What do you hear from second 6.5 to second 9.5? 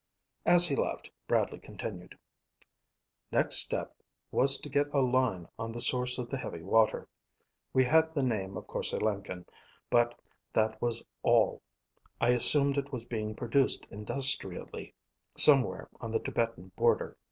water. We had the name of Korse Lenken,